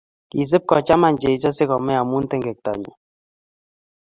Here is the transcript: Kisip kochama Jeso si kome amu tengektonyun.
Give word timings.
Kisip 0.29 0.63
kochama 0.69 1.07
Jeso 1.21 1.49
si 1.57 1.63
kome 1.69 1.93
amu 2.01 2.17
tengektonyun. 2.29 2.95